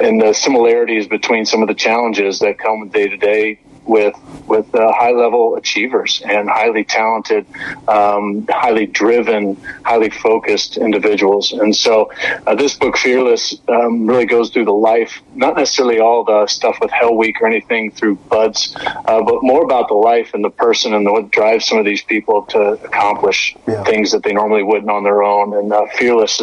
[0.00, 4.14] and the similarities between some of the challenges that come with day to day with
[4.46, 7.46] with uh, high level achievers and highly talented,
[7.86, 11.52] um, highly driven, highly focused individuals.
[11.52, 12.10] And so
[12.46, 16.78] uh, this book, Fearless, um, really goes through the life, not necessarily all the stuff
[16.80, 20.50] with Hell Week or anything through BUD/S, uh, but more about the life and the
[20.50, 23.82] person and what drives some of these people to accomplish yeah.
[23.84, 25.54] things that they normally wouldn't on their own.
[25.56, 26.42] And uh, Fearless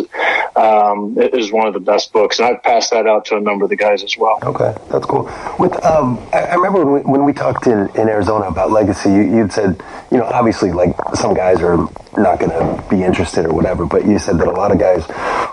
[0.56, 2.40] um, is one of the best books.
[2.40, 4.40] And I've passed that out to a number of the guys as well.
[4.44, 5.24] Okay, that's cool.
[5.60, 9.10] With um, I, I remember when we, when we talked in, in Arizona about legacy,
[9.10, 11.78] you, you'd said, you know, obviously, like some guys are
[12.18, 15.08] not going to be interested or whatever, but you said that a lot of guys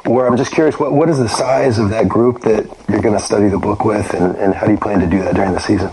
[0.06, 0.26] were.
[0.26, 3.24] I'm just curious, what, what is the size of that group that you're going to
[3.24, 5.60] study the book with, and, and how do you plan to do that during the
[5.60, 5.90] season?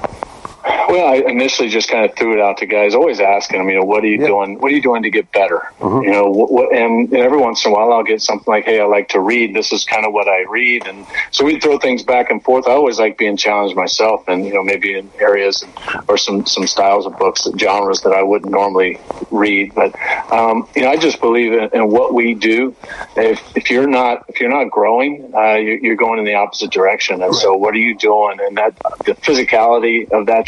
[0.90, 3.76] Well, I initially just kind of threw it out to guys, always asking them, you
[3.76, 4.26] know, what are you yeah.
[4.26, 4.60] doing?
[4.60, 5.72] What are you doing to get better?
[5.78, 6.04] Mm-hmm.
[6.04, 8.66] You know, what, what, and, and every once in a while I'll get something like,
[8.66, 9.54] hey, I like to read.
[9.54, 10.88] This is kind of what I read.
[10.88, 12.68] And so we throw things back and forth.
[12.68, 15.64] I always like being challenged myself and, you know, maybe in areas
[16.08, 19.00] or some, some styles of books, and genres that I wouldn't normally
[19.30, 19.76] read.
[19.76, 19.94] But,
[20.32, 22.76] um, you know, I just believe in, in, what we do.
[23.16, 26.72] If, if you're not, if you're not growing, uh, you're, you're going in the opposite
[26.72, 27.22] direction.
[27.22, 27.34] And right.
[27.36, 28.40] so what are you doing?
[28.42, 28.76] And that
[29.06, 30.48] the physicality of that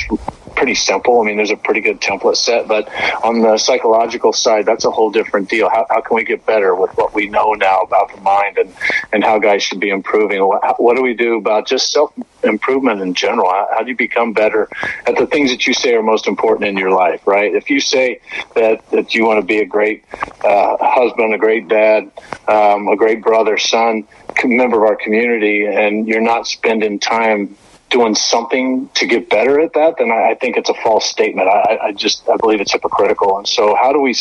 [0.56, 1.22] pretty simple.
[1.22, 2.90] I mean, there's a pretty good template set, but
[3.24, 5.70] on the psychological side, that's a whole different deal.
[5.70, 8.74] How, how can we get better with what we know now about the mind and,
[9.12, 10.46] and how guys should be improving?
[10.46, 13.50] What, what do we do about just self improvement in general?
[13.50, 14.70] How, how, do you become better
[15.06, 17.54] at the things that you say are most important in your life, right?
[17.54, 18.22] If you say
[18.56, 20.04] that, that you want to be a great
[20.44, 22.12] uh, husband, a great dad,
[22.48, 24.08] um, a great brother, son,
[24.44, 27.56] member of our community, and you're not spending time
[27.92, 31.48] doing something to get better at that, then I, I think it's a false statement.
[31.48, 33.38] I, I, just I believe it's hypocritical.
[33.38, 34.16] And so, how do we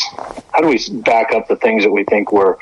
[0.53, 2.57] how do we back up the things that we think we're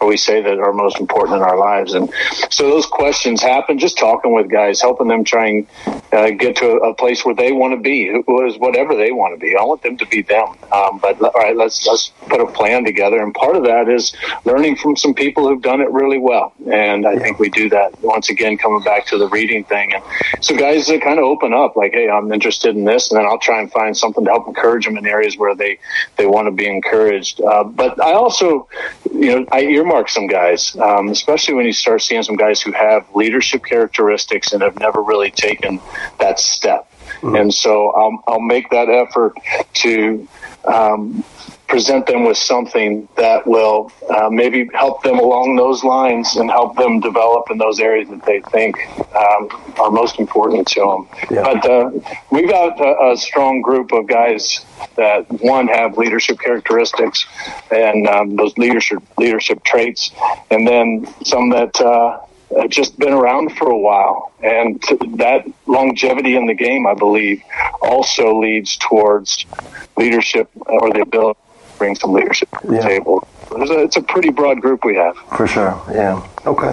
[0.00, 1.94] or we say that are most important in our lives?
[1.94, 2.10] And
[2.50, 3.78] so those questions happen.
[3.78, 5.66] Just talking with guys, helping them try and
[6.12, 9.12] uh, get to a, a, place where they want to be, who is whatever they
[9.12, 9.54] want to be.
[9.56, 10.56] I want them to be them.
[10.72, 13.22] Um, but all right, let's let's put a plan together.
[13.22, 16.54] And part of that is learning from some people who've done it really well.
[16.70, 19.92] And I think we do that once again, coming back to the reading thing.
[19.92, 20.02] And
[20.40, 23.26] so guys that kind of open up, like, hey, I'm interested in this, and then
[23.26, 25.78] I'll try and find something to help encourage them in areas where they
[26.16, 27.40] they want to be encouraged.
[27.40, 28.68] Uh, but I also,
[29.12, 32.72] you know, I earmark some guys, um, especially when you start seeing some guys who
[32.72, 35.80] have leadership characteristics and have never really taken
[36.18, 36.90] that step.
[37.20, 37.36] Mm-hmm.
[37.36, 39.34] And so I'll, I'll make that effort
[39.74, 40.28] to
[40.64, 41.24] um,
[41.74, 46.76] present them with something that will uh, maybe help them along those lines and help
[46.76, 48.76] them develop in those areas that they think
[49.12, 49.48] um,
[49.80, 51.08] are most important to them.
[51.32, 51.42] Yeah.
[51.42, 51.90] But uh,
[52.30, 57.26] we've got a, a, strong group of guys that one have leadership characteristics
[57.72, 60.12] and um, those leadership leadership traits,
[60.52, 61.80] and then some that.
[61.80, 62.20] Uh,
[62.56, 64.32] have just been around for a while.
[64.40, 64.80] And
[65.16, 67.42] that longevity in the game, I believe,
[67.82, 69.44] also leads towards
[69.96, 71.40] leadership or the ability
[71.84, 72.88] bring some leadership to the yeah.
[72.88, 73.28] table.
[73.52, 75.16] A, it's a pretty broad group we have.
[75.36, 76.26] For sure, yeah.
[76.46, 76.72] Okay.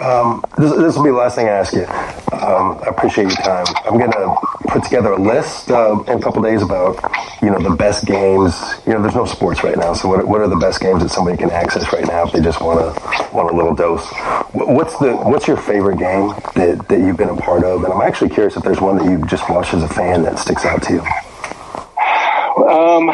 [0.00, 1.84] Um, this, this, will be the last thing I ask you.
[2.32, 3.66] Um, I appreciate your time.
[3.84, 4.36] I'm going to
[4.68, 7.02] put together a list uh, in a couple days about,
[7.42, 8.54] you know, the best games.
[8.86, 11.10] You know, there's no sports right now, so what, what are the best games that
[11.10, 14.06] somebody can access right now if they just want to want a little dose?
[14.52, 17.82] What's the What's your favorite game that, that you've been a part of?
[17.84, 20.38] And I'm actually curious if there's one that you just watched as a fan that
[20.38, 21.02] sticks out to you.
[22.64, 23.10] Um,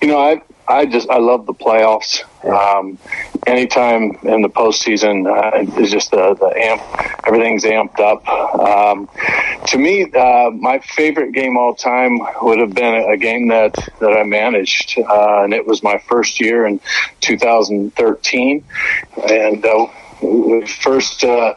[0.00, 2.24] you know, I I just I love the playoffs.
[2.44, 2.98] Um,
[3.46, 6.82] anytime in the postseason uh, is just the, the amp.
[7.26, 8.26] Everything's amped up.
[8.58, 9.08] Um,
[9.66, 14.12] to me, uh, my favorite game all time would have been a, game that that
[14.12, 16.80] I managed, uh, and it was my first year in
[17.20, 18.64] 2013,
[19.28, 19.64] and.
[19.64, 19.86] Uh,
[20.22, 21.54] we first uh,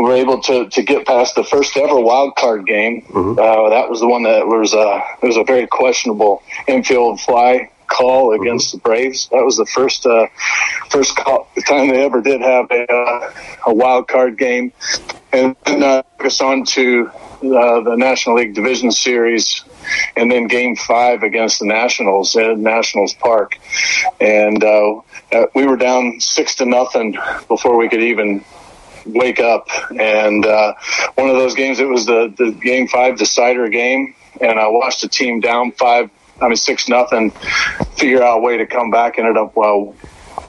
[0.00, 3.02] were able to, to get past the first ever wild card game.
[3.02, 3.38] Mm-hmm.
[3.38, 7.70] Uh, that was the one that was uh, it was a very questionable infield fly
[7.86, 9.28] call against the Braves.
[9.28, 10.26] That was the first uh,
[10.90, 13.32] first call, time they ever did have a, uh,
[13.66, 14.72] a wild card game,
[15.32, 17.10] and then uh, took us on to
[17.42, 19.64] uh, the National League Division Series,
[20.16, 23.58] and then Game Five against the Nationals at Nationals Park,
[24.20, 25.00] and uh,
[25.32, 27.16] uh, we were down six to nothing
[27.48, 28.44] before we could even
[29.06, 29.68] wake up.
[29.90, 30.74] And uh,
[31.14, 34.14] one of those games, it was the, the game five decider game.
[34.40, 36.10] And I watched the team down five,
[36.40, 37.30] I mean, six nothing,
[37.96, 39.18] figure out a way to come back.
[39.18, 39.94] Ended up, well,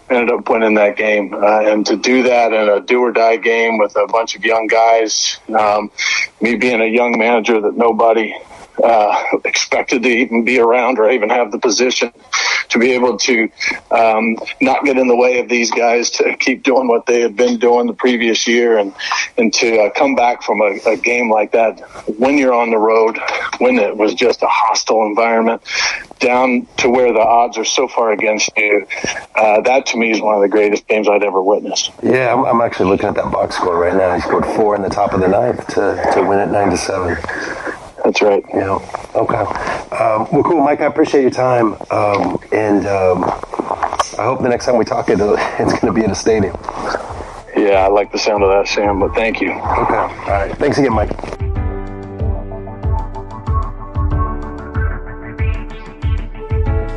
[0.10, 1.34] ended up winning that game.
[1.34, 4.44] Uh, and to do that in a do or die game with a bunch of
[4.46, 5.92] young guys, um,
[6.42, 8.36] me being a young manager that nobody
[8.84, 12.12] uh, expected to even be around or even have the position
[12.70, 13.50] to be able to
[13.92, 17.36] um, not get in the way of these guys to keep doing what they had
[17.36, 18.94] been doing the previous year and
[19.38, 21.80] and to uh, come back from a, a, game like that
[22.18, 23.20] when you're on the road
[23.60, 25.62] when it was just a hostile environment
[26.20, 28.88] down to where the odds are so far against you
[29.36, 31.92] uh, that to me is one of the greatest games I'd ever witnessed.
[32.02, 34.16] Yeah I'm, I'm actually looking at that box score right now.
[34.16, 36.78] He scored four in the top of the ninth to, to win it nine to
[36.78, 37.16] seven
[38.06, 38.44] that's right.
[38.54, 38.78] Yeah.
[39.16, 39.36] Okay.
[39.96, 40.82] Um, well, cool, Mike.
[40.82, 45.20] I appreciate your time, um, and um, I hope the next time we talk, it,
[45.20, 46.56] it's going to be at a stadium.
[47.58, 49.00] Yeah, I like the sound of that, Sam.
[49.00, 49.52] But thank you.
[49.52, 49.60] Okay.
[49.60, 50.56] All right.
[50.58, 51.45] Thanks again, Mike.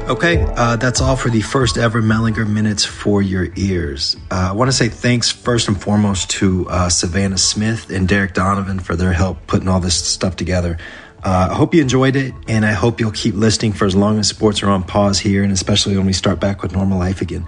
[0.08, 4.16] Okay, uh, that's all for the first ever Mellinger Minutes for Your Ears.
[4.30, 8.32] Uh, I want to say thanks first and foremost to uh, Savannah Smith and Derek
[8.32, 10.78] Donovan for their help putting all this stuff together.
[11.22, 14.18] Uh, I hope you enjoyed it, and I hope you'll keep listening for as long
[14.18, 17.20] as sports are on pause here, and especially when we start back with normal life
[17.20, 17.46] again.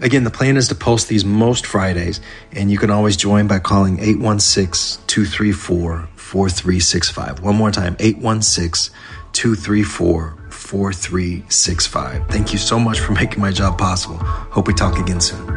[0.00, 2.20] Again, the plan is to post these most Fridays,
[2.52, 7.40] and you can always join by calling 816 234 4365.
[7.40, 8.94] One more time 816
[9.32, 10.43] 234
[10.74, 12.26] 4365.
[12.26, 14.16] Thank you so much for making my job possible.
[14.16, 15.53] Hope we talk again soon.